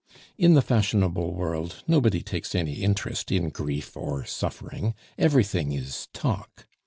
In 0.35 0.55
the 0.55 0.63
fashionable 0.63 1.31
world 1.35 1.83
nobody 1.87 2.23
takes 2.23 2.55
any 2.55 2.81
interest 2.83 3.31
in 3.31 3.49
grief 3.51 3.95
or 3.95 4.25
suffering; 4.25 4.95
everything 5.15 5.73
is 5.73 6.07
talk. 6.11 6.65